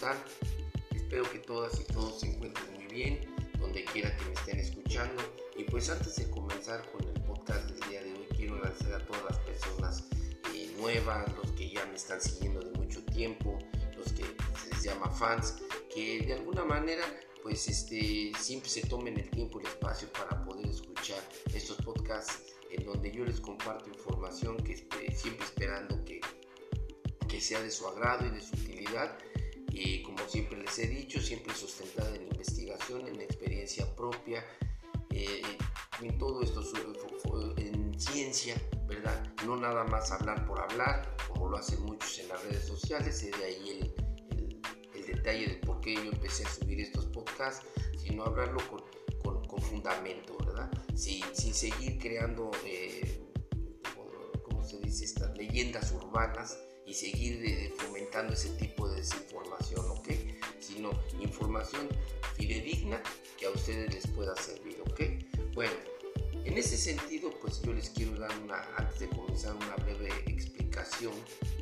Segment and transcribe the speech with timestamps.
[0.00, 0.16] están?
[0.94, 3.20] Espero que todas y todos se encuentren muy bien,
[3.58, 5.22] donde quiera que me estén escuchando.
[5.58, 9.04] Y pues antes de comenzar con el podcast del día de hoy, quiero agradecer a
[9.04, 10.04] todas las personas
[10.54, 13.58] eh, nuevas, los que ya me están siguiendo de mucho tiempo,
[13.94, 14.24] los que
[14.62, 15.56] se les llama fans,
[15.94, 17.04] que de alguna manera
[17.42, 21.20] pues este, siempre se tomen el tiempo y el espacio para poder escuchar
[21.54, 24.76] estos podcasts en donde yo les comparto información que
[25.14, 26.22] siempre esperando que,
[27.28, 29.18] que sea de su agrado y de su utilidad
[29.70, 34.44] y como siempre les he dicho, siempre sustentada en investigación, en experiencia propia,
[35.10, 35.42] eh,
[36.00, 36.62] en todo esto,
[37.56, 38.54] en ciencia,
[38.86, 39.32] ¿verdad?
[39.44, 43.38] No nada más hablar por hablar, como lo hacen muchos en las redes sociales, es
[43.38, 44.60] de ahí el,
[44.94, 47.66] el, detalle de por qué yo empecé a subir estos podcasts,
[47.98, 48.82] sino hablarlo con,
[49.22, 50.70] con, con fundamento, ¿verdad?
[50.94, 53.20] Sin, sin seguir creando, eh,
[54.42, 55.04] ¿cómo se dice?
[55.04, 56.58] Estas leyendas urbanas
[56.90, 60.08] y seguir fomentando ese tipo de desinformación, ¿ok?
[60.58, 61.88] Sino información
[62.34, 63.00] fidedigna
[63.38, 65.00] que a ustedes les pueda servir, ¿ok?
[65.54, 65.72] Bueno,
[66.44, 71.12] en ese sentido, pues yo les quiero dar una, antes de comenzar, una breve explicación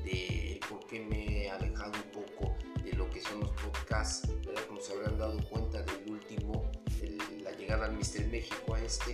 [0.03, 4.65] de por qué me he alejado un poco de lo que son los podcasts, ¿verdad?
[4.67, 6.73] Como se habrán dado cuenta del último,
[7.03, 9.13] de la llegada al Mister México a este,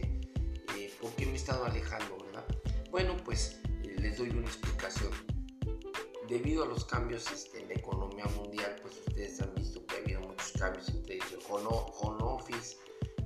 [0.76, 2.44] eh, ¿por qué me he estado alejando, verdad?
[2.92, 5.33] Bueno, pues eh, les doy una explicación
[6.34, 9.98] debido a los cambios este, en la economía mundial, pues ustedes han visto que ha
[9.98, 11.68] habido muchos cambios entre el home,
[12.24, 12.76] office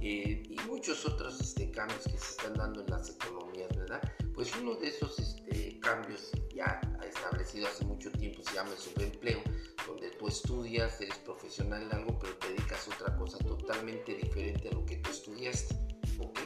[0.02, 4.02] eh, y muchos otros este, cambios que se están dando en las economías, ¿verdad?
[4.34, 9.40] Pues uno de esos este, cambios ya establecido hace mucho tiempo se llama el subempleo,
[9.86, 14.68] donde tú estudias, eres profesional en algo, pero te dedicas a otra cosa totalmente diferente
[14.68, 15.74] a lo que tú estudiaste,
[16.20, 16.40] ¿ok?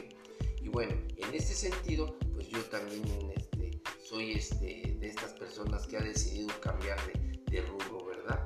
[0.61, 3.03] Y bueno, en este sentido, pues yo también
[4.13, 6.99] soy este, de estas personas que ha decidido cambiar
[7.47, 8.45] de, rubro, ¿verdad?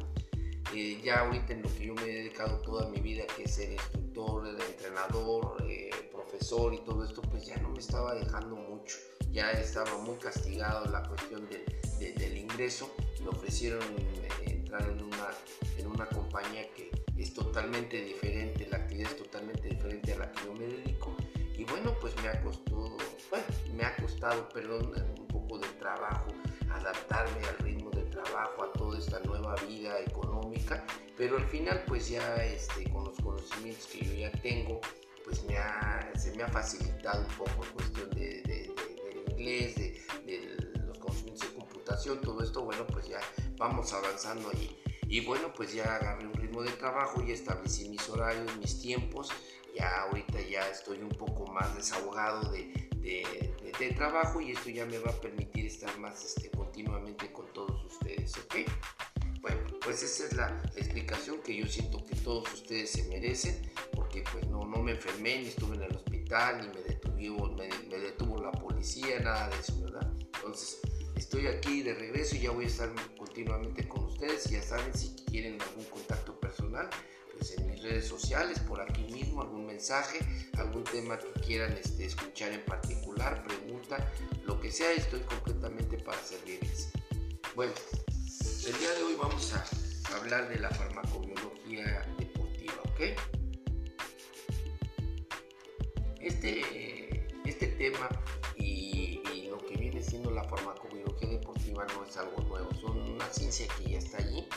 [0.74, 3.56] Eh, ya ahorita en lo que yo me he dedicado toda mi vida, que es
[3.56, 8.96] ser instructor, entrenador, eh, profesor y todo esto, pues ya no me estaba dejando mucho.
[9.34, 12.90] Ya estaba muy castigado la cuestión del ingreso.
[13.22, 15.32] Me ofrecieron eh, entrar en una,
[15.78, 20.46] en una compañía que es totalmente diferente, la actividad es totalmente diferente a la que
[20.46, 21.14] yo me dedico.
[21.58, 22.96] Y bueno, pues me ha costado,
[23.30, 23.46] bueno,
[23.76, 25.17] me ha costado, perdón,
[25.56, 26.32] de trabajo,
[26.72, 30.84] adaptarme al ritmo de trabajo, a toda esta nueva vida económica,
[31.16, 34.82] pero al final pues ya este, con los conocimientos que yo ya tengo,
[35.24, 40.74] pues me ha, se me ha facilitado un poco en cuestión de, del inglés, de,
[40.86, 43.20] los conocimientos de computación, todo esto, bueno, pues ya
[43.58, 44.82] vamos avanzando ahí.
[45.10, 49.30] Y bueno, pues ya agarré un ritmo de trabajo, y establecí mis horarios, mis tiempos,
[49.76, 54.98] ya ahorita ya estoy un poco más desahogado de, de, trabajo y esto ya me
[55.00, 58.56] va a permitir estar más este, continuamente con todos ustedes, ¿ok?
[59.42, 64.24] Bueno, pues esa es la explicación que yo siento que todos ustedes se merecen, porque
[64.32, 67.98] pues no, no me enfermé, ni estuve en el hospital, ni me detuvo, me, me
[67.98, 70.12] detuvo la policía, nada de eso, ¿verdad?
[70.36, 70.80] Entonces,
[71.16, 74.50] estoy aquí de regreso y ya voy a estar continuamente con ustedes.
[74.50, 76.90] Ya saben, si quieren algún contacto personal,
[77.38, 80.20] pues, en mis redes sociales, por aquí mismo, algún mensaje,
[80.58, 84.12] algún tema que quieran este, escuchar en particular, pregunta,
[84.44, 86.90] lo que sea, estoy completamente para servirles.
[87.56, 87.74] Bueno,
[88.66, 89.64] el día de hoy vamos a
[90.16, 93.02] hablar de la farmacobiología deportiva, ¿ok?
[96.20, 98.10] Este, este tema
[98.58, 103.30] y, y lo que viene siendo la farmacobiología deportiva no es algo nuevo, son una
[103.32, 104.48] ciencia que ya está allí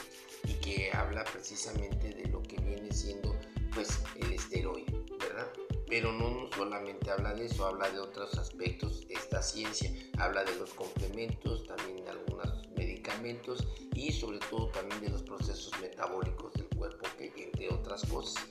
[0.50, 3.36] y que habla precisamente de lo que viene siendo
[3.72, 5.46] pues el esteroide, ¿verdad?
[5.88, 10.56] Pero no solamente habla de eso, habla de otros aspectos de esta ciencia, habla de
[10.56, 16.66] los complementos, también de algunos medicamentos y sobre todo también de los procesos metabólicos del
[16.76, 18.44] cuerpo, entre otras cosas.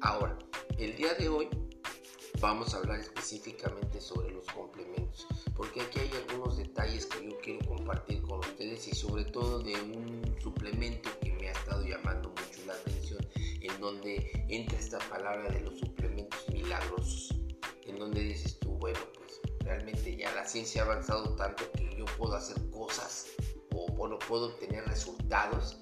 [0.00, 0.38] Ahora,
[0.78, 1.48] el día de hoy
[2.40, 7.66] vamos a hablar específicamente sobre los complementos, porque aquí hay algunos detalles que yo quiero
[7.66, 12.66] compartir con ustedes y sobre todo de un suplemento que me ha estado llamando mucho
[12.66, 17.34] la atención, en donde entra esta palabra de los suplementos milagrosos,
[17.84, 22.04] en donde dices tú, bueno, pues realmente ya la ciencia ha avanzado tanto que yo
[22.18, 23.26] puedo hacer cosas
[23.72, 25.78] o bueno, puedo obtener resultados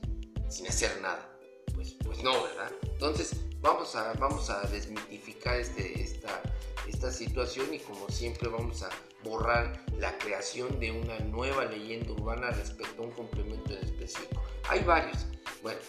[0.49, 1.31] sin hacer nada.
[1.75, 2.71] Pues, pues no, ¿verdad?
[2.83, 6.43] Entonces, vamos a, vamos a desmitificar este, esta,
[6.87, 8.91] esta situación y como siempre vamos a
[9.25, 14.43] borrar la creación de una nueva leyenda urbana respecto a un complemento en específico.
[14.69, 15.27] Hay varios.
[15.63, 15.81] Bueno,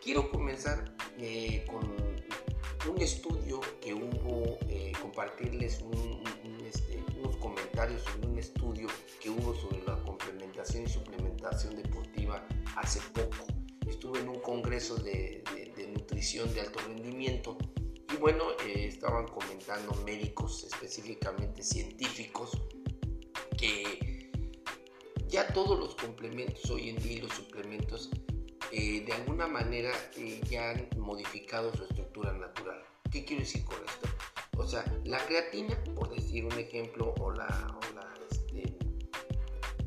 [0.00, 1.84] quiero comenzar eh, con
[2.88, 5.82] un estudio que hubo, eh, compartirles
[6.64, 8.86] este, unos comentarios sobre un estudio
[9.20, 12.46] que hubo sobre la complementación y suplementación deportiva
[12.76, 13.53] hace poco
[14.04, 15.42] estuve en un congreso de,
[15.94, 17.56] nutrición de alto rendimiento
[18.12, 22.50] y bueno, eh, estaban comentando médicos, específicamente científicos,
[23.56, 24.30] que
[25.26, 28.10] ya todos los complementos hoy en día, los suplementos,
[28.72, 32.82] eh, de alguna manera eh, ya han modificado su estructura natural.
[33.10, 34.06] ¿Qué quiero decir con esto?
[34.58, 38.76] O sea, la creatina, por decir un ejemplo, o la, o la, este,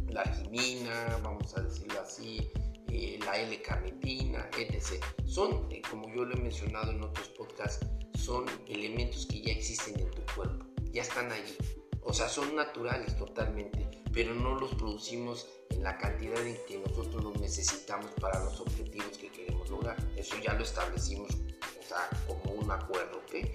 [0.10, 2.50] la arginina, vamos a decirlo así,
[2.89, 5.04] eh, la L-carnitina, etc.
[5.25, 7.86] Son, como yo lo he mencionado en otros podcasts,
[8.18, 11.56] son elementos que ya existen en tu cuerpo, ya están allí.
[12.01, 17.24] O sea, son naturales totalmente, pero no los producimos en la cantidad en que nosotros
[17.24, 19.98] los necesitamos para los objetivos que queremos lograr.
[20.16, 23.48] Eso ya lo establecimos, o sea, como un acuerdo, ¿ok?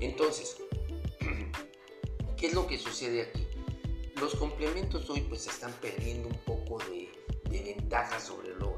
[0.00, 0.56] Entonces,
[2.36, 3.46] ¿qué es lo que sucede aquí?
[4.20, 7.10] Los complementos hoy pues están perdiendo un poco de,
[7.50, 8.75] ventaja sobre lo,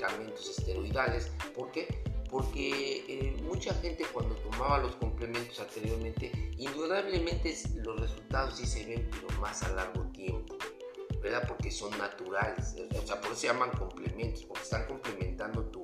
[0.00, 1.30] medicamentos esteroidales.
[1.54, 1.88] ¿Por qué?
[2.30, 9.10] porque eh, mucha gente cuando tomaba los complementos anteriormente, indudablemente los resultados sí se ven,
[9.10, 10.56] pero más a largo tiempo,
[11.20, 11.44] ¿verdad?
[11.48, 15.82] Porque son naturales, o sea, por eso se llaman complementos, porque están complementando tu,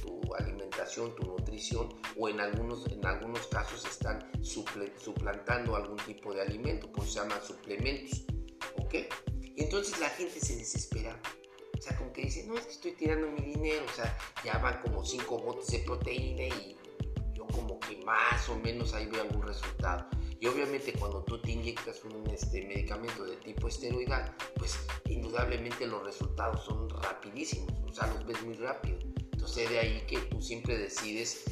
[0.00, 6.40] tu, alimentación, tu nutrición, o en algunos, en algunos casos están suplantando algún tipo de
[6.40, 8.24] alimento, por eso se llaman suplementos,
[8.78, 8.94] ¿ok?
[9.56, 11.20] Entonces la gente se desespera
[11.84, 14.80] sea, como que dice, no, es que estoy tirando mi dinero, o sea, ya van
[14.80, 16.76] como 5 botes de proteína y
[17.34, 20.06] yo como que más o menos ahí veo algún resultado.
[20.40, 26.02] Y obviamente cuando tú te inyectas un este, medicamento de tipo esteroidal, pues indudablemente los
[26.04, 28.98] resultados son rapidísimos, o sea, los ves muy rápido.
[29.32, 31.44] Entonces de ahí que tú siempre decides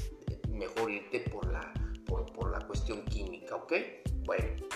[0.49, 1.73] mejor irte por la,
[2.06, 3.73] por, por la cuestión química, ¿ok?
[4.25, 4.67] Bueno,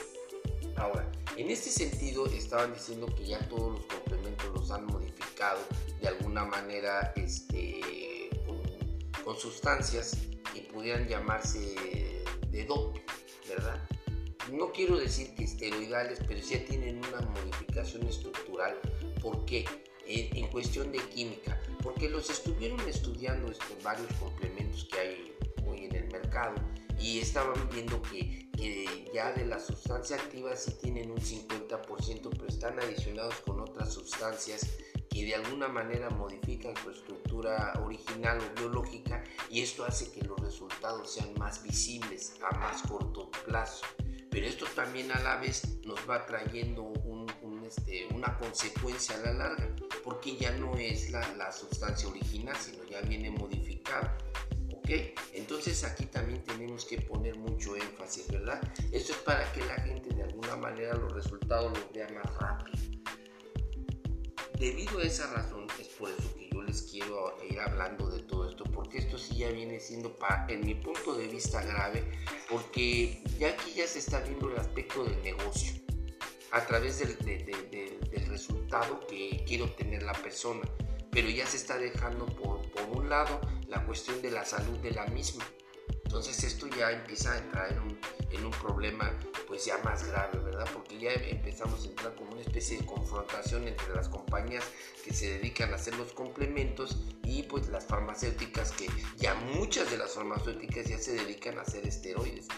[0.76, 5.25] ahora, en este sentido estaban diciendo que ya todos los complementos los han modificado
[6.00, 8.30] de alguna manera este,
[9.22, 10.16] con, sustancias
[10.54, 11.76] que pudieran llamarse
[12.50, 13.02] de dope,
[13.46, 13.86] ¿verdad?
[14.50, 18.78] No quiero decir que esteroidales, pero sí tienen una modificación estructural.
[19.20, 19.66] ¿Por qué?
[20.06, 25.36] En, en cuestión de química, porque los estuvieron estudiando estos varios complementos que hay
[25.66, 26.54] hoy en el mercado
[26.98, 32.46] y estaban viendo que, que, ya de la sustancia activa sí tienen un 50%, pero
[32.46, 34.66] están adicionados con otras sustancias
[35.16, 40.38] y de alguna manera modifican su estructura original o biológica y esto hace que los
[40.40, 43.86] resultados sean más visibles a más corto plazo.
[44.30, 46.92] Pero esto también a la vez nos va trayendo
[47.66, 49.74] este, una consecuencia a la larga,
[50.04, 54.18] porque ya no es la, la sustancia original, sino ya viene modificada.
[54.76, 54.90] ¿Ok?
[55.32, 58.60] Entonces aquí también tenemos que poner mucho énfasis, ¿verdad?
[58.92, 62.85] Esto es para que la gente de alguna manera los resultados los vea más rápido.
[64.58, 68.48] Debido a esa razón es por eso que yo les quiero ir hablando de todo
[68.48, 70.16] esto, porque esto sí ya viene siendo,
[70.48, 72.02] en mi punto de vista, grave,
[72.48, 75.74] porque ya aquí ya se está viendo el aspecto del negocio
[76.52, 80.62] a través del, del resultado que quiere obtener la persona,
[81.10, 83.38] pero ya se está dejando por, por un lado
[83.68, 85.44] la cuestión de la salud de la misma.
[86.16, 87.98] Entonces esto ya empieza a entrar en un,
[88.30, 89.12] en un problema
[89.46, 90.66] pues ya más grave, ¿verdad?
[90.72, 94.64] Porque ya empezamos a entrar como una especie de confrontación entre las compañías
[95.04, 98.86] que se dedican a hacer los complementos y pues las farmacéuticas que
[99.18, 102.48] ya muchas de las farmacéuticas ya se dedican a hacer esteroides,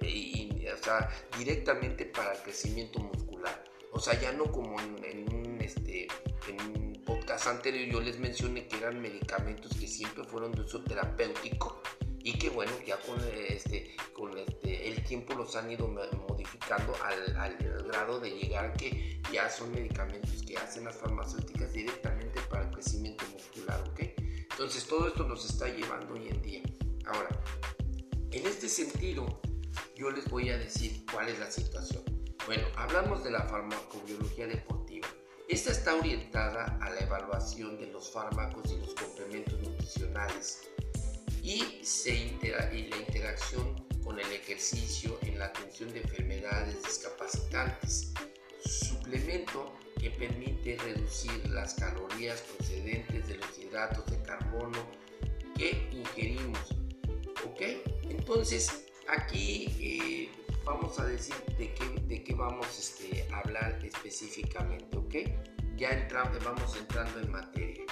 [0.00, 3.64] y, o sea, directamente para el crecimiento muscular.
[3.90, 6.06] O sea, ya no como en, un, este,
[6.46, 10.84] en un podcast anterior yo les mencioné que eran medicamentos que siempre fueron de uso
[10.84, 11.82] terapéutico
[12.22, 17.36] y que bueno, ya con, este, con este, el tiempo los han ido modificando al,
[17.36, 17.56] al,
[17.86, 23.24] grado de llegar que ya son medicamentos que hacen las farmacéuticas directamente para el crecimiento
[23.32, 24.00] muscular, ¿ok?
[24.50, 26.62] Entonces todo esto nos está llevando hoy en día.
[27.06, 27.28] Ahora,
[28.30, 29.40] en este sentido,
[29.96, 32.02] yo les voy a decir cuál es la situación.
[32.46, 35.08] Bueno, hablamos de la farmacobiología deportiva.
[35.48, 40.68] Esta está orientada a la evaluación de los fármacos y los complementos nutricionales
[41.48, 43.74] y, se y la interacción
[44.04, 48.12] con el ejercicio en la atención de enfermedades discapacitantes.
[48.66, 54.90] Suplemento que permite reducir las calorías procedentes de los hidratos de carbono
[55.56, 56.76] que ingerimos.
[57.46, 57.62] ¿Ok?
[58.10, 60.28] Entonces, aquí eh,
[60.66, 64.98] vamos a decir de qué, de qué vamos este, a hablar específicamente.
[64.98, 65.14] ¿Ok?
[65.76, 67.84] Ya entramos, vamos entrando en materia.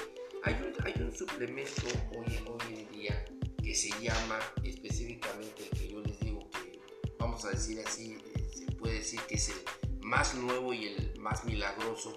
[0.42, 3.25] Hay un, hay un suplemento hoy, hoy en día
[3.66, 6.78] que se llama específicamente, que yo les digo que,
[7.18, 8.16] vamos a decir así,
[8.54, 9.56] se puede decir que es el
[10.02, 12.16] más nuevo y el más milagroso,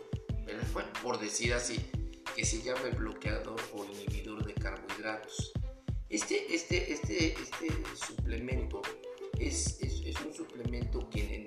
[1.01, 1.83] por decir así,
[2.35, 5.51] que se llama el bloqueador o inhibidor de carbohidratos.
[6.07, 8.83] Este, este, este, este suplemento
[9.39, 11.45] es, es, un suplemento que en,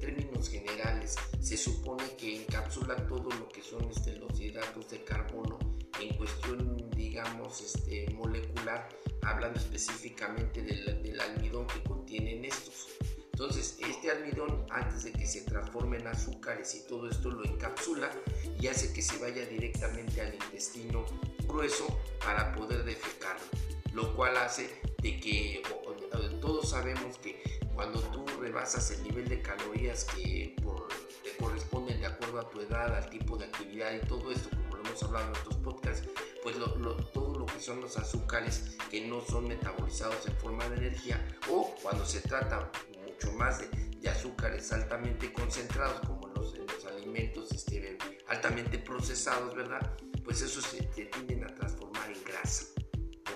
[0.00, 5.58] términos generales se supone que encapsula todo lo que son este, los hidratos de carbono
[6.00, 8.88] en cuestión, digamos, este, molecular,
[9.22, 12.88] hablando específicamente del, del almidón que contienen estos.
[13.38, 18.10] Entonces, este almidón, antes de que se transforme en azúcares y todo esto, lo encapsula
[18.60, 21.04] y hace que se vaya directamente al intestino
[21.46, 21.86] grueso
[22.18, 23.46] para poder defecarlo,
[23.92, 24.68] lo cual hace
[25.00, 25.62] de que
[26.40, 27.40] todos sabemos que
[27.74, 31.67] cuando tú rebasas el nivel de calorías que te corresponden de
[32.40, 35.40] a tu edad, al tipo de actividad y todo esto, como lo hemos hablado en
[35.40, 36.08] otros podcasts,
[36.42, 36.56] pues
[37.12, 41.74] todo lo que son los azúcares que no son metabolizados en forma de energía o
[41.82, 42.70] cuando se trata
[43.04, 49.92] mucho más de, azúcares altamente concentrados como los, los alimentos este, altamente procesados, ¿verdad?
[50.24, 52.64] Pues esos se, tienden a transformar en grasa,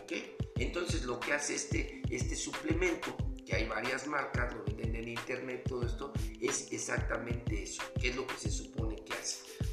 [0.02, 0.12] ¿ok?
[0.56, 5.64] Entonces lo que hace este, este suplemento, que hay varias marcas, lo venden en internet,
[5.68, 8.81] todo esto, es exactamente eso, que es lo que se supone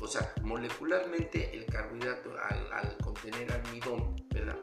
[0.02, 4.58] O sea, molecularmente el carbohidrato al, al contener almidón, ¿verdad?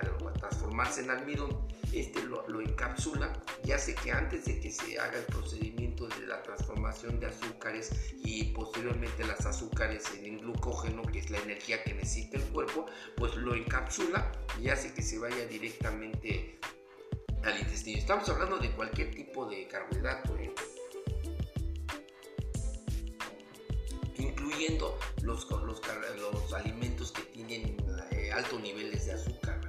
[0.00, 3.32] Al transformarse en almidón, este lo, encapsula
[3.64, 7.90] y hace que antes de que se haga el procedimiento de la transformación de azúcares
[8.24, 13.34] y posteriormente las azúcares en glucógeno, que es la energía que necesita el cuerpo, pues
[13.36, 14.30] lo encapsula
[14.60, 16.58] y hace que se vaya directamente
[17.44, 17.98] al intestino.
[17.98, 20.52] Estamos hablando de cualquier tipo de carbohidrato, ¿eh?
[24.58, 25.80] Incluyendo los, los,
[26.16, 27.76] los, alimentos que tienen
[28.10, 29.60] eh, altos niveles de azúcar.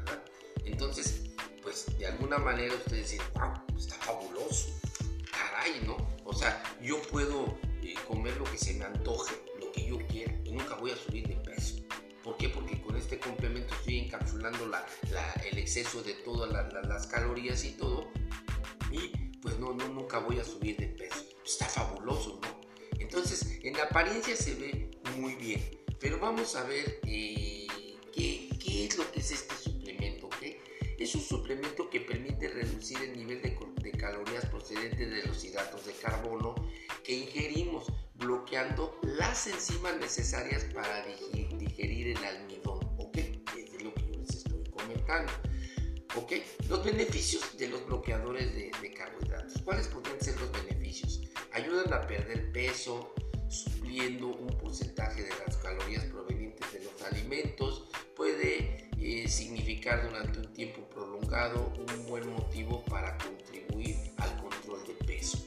[0.65, 1.31] Entonces,
[1.62, 4.69] pues de alguna manera ustedes dicen, wow, está fabuloso,
[5.31, 5.98] caray, ¿no?
[6.24, 10.34] O sea, yo puedo eh, comer lo que se me antoje, lo que yo quiera,
[10.43, 11.75] y nunca voy a subir de peso.
[12.24, 12.50] ¿Por qué?
[12.50, 14.86] Porque con este complemento estoy encapsulando la,
[15.51, 16.51] el exceso de todas
[16.88, 18.08] las calorías y todo,
[18.91, 19.10] y
[19.41, 21.38] pues no, no, nunca voy a subir de peso.
[23.80, 25.64] En apariencia se ve muy bien,
[26.02, 27.66] pero vamos a ver eh,
[28.14, 28.50] qué,
[28.86, 29.56] es lo que es este
[31.00, 35.94] es un suplemento que permite reducir el nivel de, calorías procedentes de los hidratos de
[35.94, 36.56] carbono
[37.06, 41.06] que ingerimos, bloqueando las enzimas necesarias para
[41.58, 42.80] digerir el almidón.
[42.98, 43.18] ¿Ok?
[43.18, 45.32] Es lo que yo les estoy comentando.
[46.18, 46.34] ¿Ok?
[46.68, 49.62] Los beneficios de los bloqueadores de, de carbohidratos.
[49.62, 51.22] ¿Cuáles pueden ser los beneficios?
[51.54, 53.14] Ayudan a perder peso,
[53.50, 57.89] supliendo un porcentaje de las calorías provenientes de los alimentos.
[58.15, 58.89] Puede
[59.27, 65.38] significar durante un tiempo prolongado un buen motivo para contribuir al control de peso.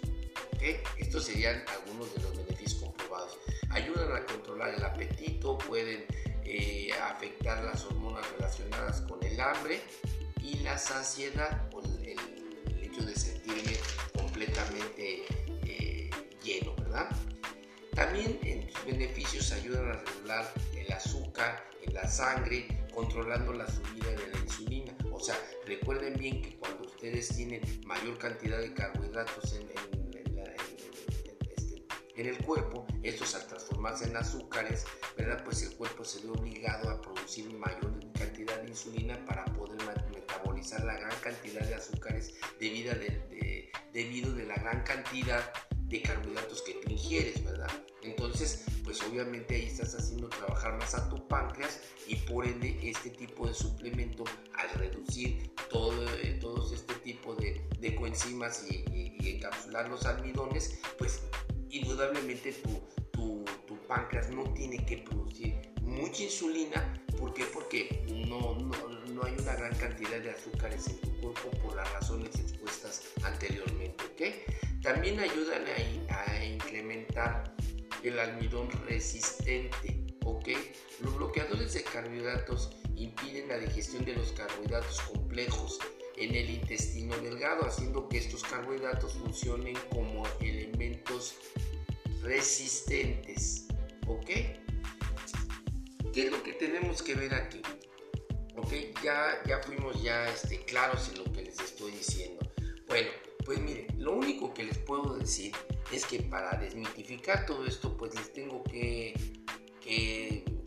[0.98, 3.38] Estos serían algunos de los beneficios comprobados.
[3.70, 6.06] Ayudan a controlar el apetito, pueden
[6.44, 9.80] eh, afectar las hormonas relacionadas con el hambre
[10.40, 12.16] y la saciedad o el,
[12.80, 13.76] hecho de sentirme
[14.16, 15.24] completamente
[15.66, 16.10] eh,
[16.42, 17.10] lleno, ¿verdad?
[17.94, 24.10] También en sus beneficios ayudan a regular el azúcar en la sangre, controlando la subida
[24.10, 24.96] de la insulina.
[25.10, 29.68] O sea, recuerden bien que cuando ustedes tienen mayor cantidad de carbohidratos en,
[32.14, 35.44] este, el cuerpo, estos al transformarse en azúcares, ¿verdad?
[35.44, 39.78] Pues el cuerpo se ve obligado a producir mayor cantidad de insulina para poder
[40.14, 45.52] metabolizar la gran cantidad de azúcares debido, de, debido de la gran cantidad
[45.92, 47.70] de carbohidratos que tú ingieres, ¿verdad?
[48.02, 53.10] Entonces, pues obviamente ahí estás haciendo trabajar más a tu páncreas y por ende este
[53.10, 58.82] tipo de suplemento al reducir todo, eh, todos este tipo de, de coenzimas y,
[59.22, 61.22] encapsular los almidones, pues
[61.70, 62.80] indudablemente tu,
[63.12, 67.02] tu, tu, páncreas no tiene que producir mucha insulina.
[67.18, 67.44] ¿Por qué?
[67.44, 71.90] Porque no, no, no hay una gran cantidad de azúcares en tu cuerpo por las
[71.92, 73.71] razones expuestas anteriormente.
[74.82, 75.62] También ayudan
[76.08, 77.54] a, incrementar
[78.02, 80.04] el almidón resistente.
[80.24, 80.48] ¿ok?
[81.00, 85.78] Los bloqueadores de carbohidratos impiden la digestión de los carbohidratos complejos
[86.16, 91.36] en el intestino delgado, haciendo que estos carbohidratos funcionen como elementos
[92.22, 93.66] resistentes.
[94.08, 94.26] ¿Ok?
[96.12, 97.62] ¿Qué es lo que tenemos que ver aquí?
[98.56, 98.72] ¿Ok?
[99.02, 102.40] Ya, ya fuimos ya este, claros en lo que les estoy diciendo.
[102.88, 103.10] Bueno,
[103.44, 105.52] pues mire, lo único que les puedo decir
[105.92, 109.14] es que para desmitificar todo esto, pues les tengo que,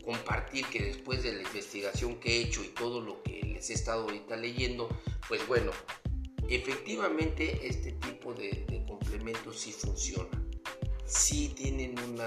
[0.04, 3.72] compartir que después de la investigación que he hecho y todo lo que les he
[3.72, 4.88] estado ahorita leyendo,
[5.26, 5.72] pues bueno,
[6.48, 10.48] efectivamente este tipo de, complementos sí funcionan,
[11.04, 12.20] sí tienen un,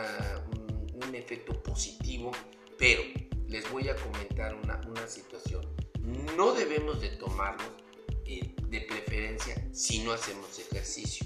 [1.05, 2.31] un efecto positivo,
[2.77, 3.01] pero
[3.47, 5.65] les voy a comentar una, una situación.
[6.35, 7.71] No debemos de tomarlos
[8.31, 11.25] eh, de preferencia si no hacemos ejercicio.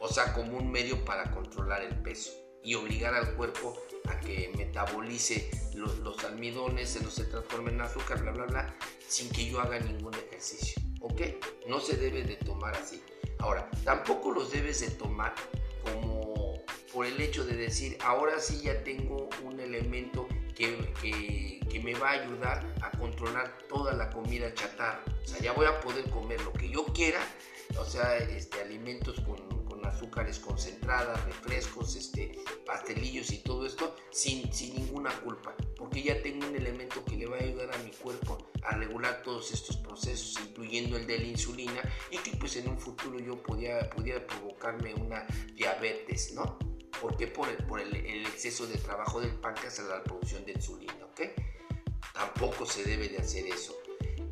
[0.00, 2.30] O sea, como un medio para controlar el peso
[2.62, 3.74] y obligar al cuerpo
[4.04, 8.76] a que metabolice los, los almidones, se no se transforme en azúcar, bla, bla, bla,
[9.08, 10.82] sin que yo haga ningún ejercicio.
[11.00, 11.22] ¿Ok?
[11.68, 13.02] No se debe de tomar así.
[13.38, 15.34] Ahora, tampoco los debes de tomar
[15.82, 16.52] como
[16.92, 22.08] por el hecho de decir, ahora sí ya tengo un elemento que, que, me va
[22.08, 25.04] a ayudar a controlar toda la comida chatarra.
[25.22, 27.20] O sea, ya voy a poder comer lo que yo quiera,
[27.78, 29.36] o sea, este, alimentos con,
[29.66, 36.20] con azúcares concentradas, refrescos, este, pastelillos y todo esto sin, sin ninguna culpa, porque ya
[36.22, 39.76] tengo un elemento que le va a ayudar a mi cuerpo a regular todos estos
[39.76, 44.26] procesos, incluyendo el de la insulina, y que pues en un futuro yo podía, pudiera
[44.26, 46.58] provocarme una diabetes, ¿no?
[47.00, 47.26] ¿Por qué?
[47.26, 47.48] Por,
[47.80, 51.20] el, exceso de trabajo del páncreas a la producción de insulina, ¿ok?
[52.12, 53.76] Tampoco se debe de hacer eso.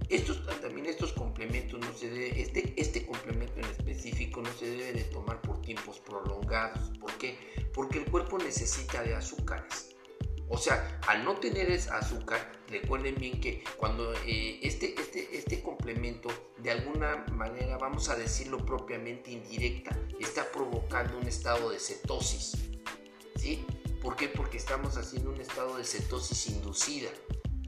[0.09, 4.93] Estos, también estos complementos no se debe, este, este complemento en específico no se debe
[4.93, 6.91] de tomar por tiempos prolongados.
[6.99, 7.39] ¿Por qué?
[7.73, 9.94] Porque el cuerpo necesita de azúcares.
[10.55, 16.29] O sea, al no tener azúcar, recuerden bien que cuando eh, este, este, este complemento,
[16.59, 22.53] de alguna manera, vamos a decirlo propiamente indirecta, está provocando un estado de cetosis.
[23.35, 23.67] ¿Sí?
[24.01, 24.29] ¿Por qué?
[24.29, 27.11] Porque estamos haciendo un estado de cetosis inducida,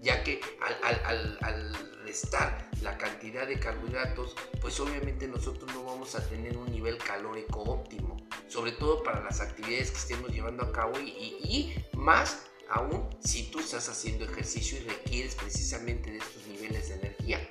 [0.00, 0.40] ya que
[0.84, 6.98] al, restar la cantidad de carbohidratos, pues obviamente nosotros no vamos a tener un nivel
[6.98, 8.16] calórico óptimo,
[8.46, 13.60] sobre todo para las actividades que estemos llevando a cabo y más aún si tú
[13.60, 17.48] estás haciendo ejercicio y requieres precisamente de estos niveles de energía.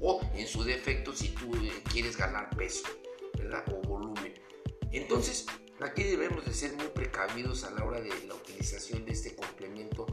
[0.00, 2.84] O en su defecto si tú eh, quieres ganar peso
[3.38, 3.64] ¿verdad?
[3.72, 4.34] o volumen.
[4.92, 5.46] Entonces,
[5.80, 10.06] aquí debemos de ser muy precavidos a la hora de la utilización de este complemento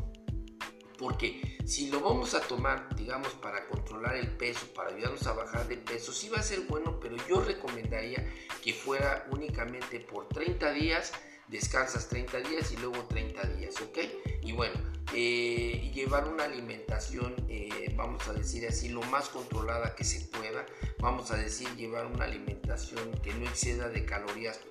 [1.01, 5.67] porque si lo vamos a tomar, digamos, para controlar el peso, para ayudarnos a bajar
[5.67, 8.31] de peso, sí va a ser bueno, pero yo recomendaría
[8.63, 11.11] que fuera únicamente por 30 días
[11.51, 13.97] descansas 30 días y luego 30 días, ¿ok?
[14.41, 14.73] Y bueno,
[15.13, 20.65] eh, llevar una alimentación, eh, vamos a decir así, lo más controlada que se pueda,
[20.99, 24.61] vamos a decir, llevar una alimentación que no exceda de calorías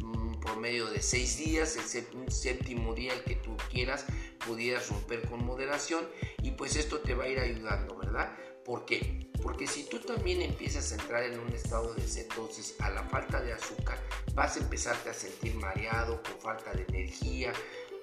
[0.00, 4.06] mmm, promedio de 6 días, el un séptimo día el que tú quieras,
[4.46, 6.08] pudieras romper con moderación
[6.42, 8.32] y pues esto te va a ir ayudando, ¿verdad?
[8.64, 9.27] ¿Por qué?
[9.42, 13.40] Porque si tú también empiezas a entrar en un estado de cetosis a la falta
[13.40, 13.98] de azúcar,
[14.34, 17.52] vas a empezarte a sentir mareado, con falta de energía,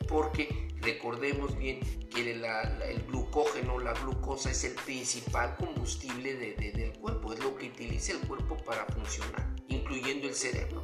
[0.07, 6.93] porque recordemos bien que el glucógeno, la glucosa es el principal combustible de, de, del
[6.99, 10.83] cuerpo, es lo que utiliza el cuerpo para funcionar, incluyendo el cerebro.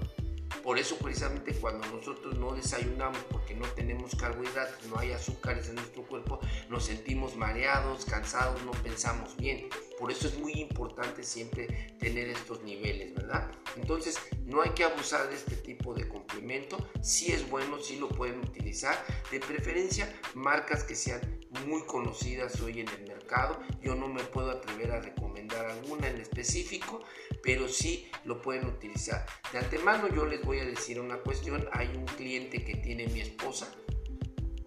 [0.64, 5.76] Por eso precisamente cuando nosotros no desayunamos porque no tenemos carbohidratos, no hay azúcares en
[5.76, 9.70] nuestro cuerpo, nos sentimos mareados, cansados, no pensamos bien.
[10.00, 13.52] Por eso es muy importante siempre tener estos niveles, ¿verdad?
[13.76, 16.78] Entonces no hay que abusar de este tipo de complemento.
[17.02, 18.96] Si es bueno, si lo pueden utilizar.
[19.32, 21.22] De preferencia marcas que sean
[21.66, 23.60] muy conocidas hoy en el mercado.
[23.82, 27.02] Yo no me puedo atrever a recomendar alguna en específico,
[27.44, 29.26] pero sí lo pueden utilizar.
[29.52, 31.68] De antemano yo les voy a decir una cuestión.
[31.74, 33.74] Hay un cliente que tiene mi esposa.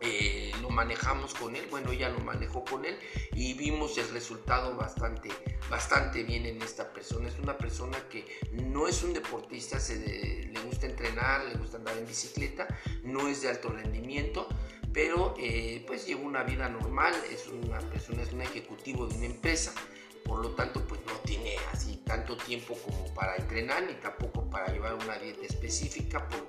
[0.06, 2.98] Eh, lo manejamos con él, bueno, ella lo manejó con él
[3.32, 5.30] y vimos el resultado bastante,
[5.70, 7.28] bastante bien en esta persona.
[7.28, 11.78] Es una persona que no es un deportista, se de, le gusta entrenar, le gusta
[11.78, 12.68] andar en bicicleta,
[13.02, 14.46] no es de alto rendimiento,
[14.94, 19.26] pero eh, pues lleva una vida normal, es una persona, es un ejecutivo de una
[19.26, 19.74] empresa,
[20.24, 24.72] por lo tanto pues no tiene así tanto tiempo como para entrenar ni tampoco para
[24.72, 26.48] llevar una dieta específica por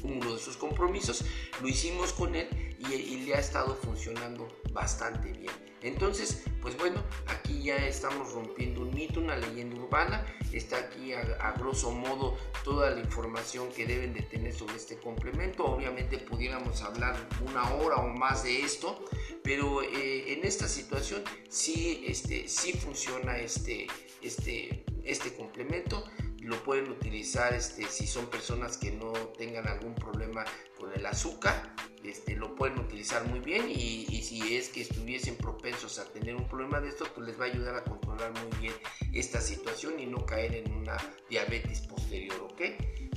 [0.00, 1.24] cúmulo de sus compromisos,
[1.60, 2.48] lo hicimos con él
[2.80, 5.71] y le ha estado funcionando bastante bien.
[5.82, 10.24] Entonces, pues bueno, aquí ya estamos rompiendo un mito, una leyenda urbana.
[10.52, 15.64] Está aquí a, grosso modo toda la información que deben de tener sobre este complemento.
[15.64, 19.04] Obviamente pudiéramos hablar una hora o más de esto,
[19.42, 23.86] pero eh, en esta situación sí, este, sí funciona este,
[24.22, 26.04] este, este complemento
[26.42, 30.44] lo pueden utilizar este, si son personas que no tengan algún problema
[30.78, 35.98] con el azúcar, este, lo pueden utilizar muy bien y, si es que estuviesen propensos
[35.98, 38.74] a tener un problema de esto, pues les va a ayudar a controlar muy bien
[39.12, 40.96] esta situación y no caer en una
[41.28, 42.62] diabetes posterior, ¿ok?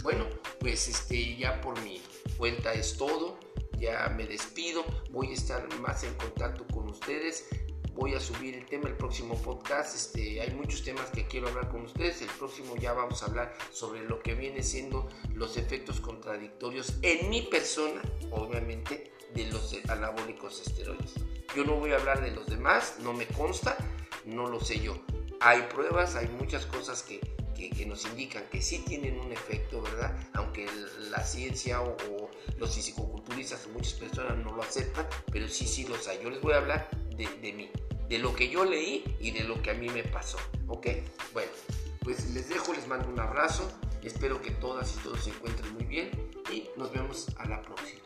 [0.04, 0.28] Bueno,
[0.60, 2.02] pues este, ya por mi
[2.38, 3.40] cuenta es todo,
[3.80, 7.48] ya me despido, voy a estar más en contacto con ustedes
[7.96, 9.96] voy a subir el tema el próximo podcast.
[9.96, 12.22] Este, hay muchos temas que quiero hablar con ustedes.
[12.22, 17.30] El próximo ya vamos a hablar sobre lo que viene siendo los efectos contradictorios en
[17.30, 21.14] mi persona, obviamente, de los anabólicos esteroides.
[21.56, 23.78] Yo no voy a hablar de los demás, no me consta,
[24.26, 24.98] no lo sé yo.
[25.40, 27.22] Hay pruebas, hay muchas cosas que,
[27.56, 30.18] que, nos indican que sí tienen un efecto, ¿verdad?
[30.34, 30.68] Aunque
[31.10, 31.96] la ciencia o,
[32.58, 36.20] los fisicoculturistas o muchas personas no lo aceptan, pero sí, sí los hay.
[36.22, 37.70] Yo les voy a hablar de, de mí,
[38.10, 40.88] de lo que yo leí y de lo que a mí me pasó, ¿ok?
[41.34, 41.52] Bueno,
[42.02, 43.72] pues les dejo, les mando un abrazo,
[44.04, 46.12] espero que todas y todos se encuentren muy bien
[46.52, 48.05] y nos vemos a la próxima.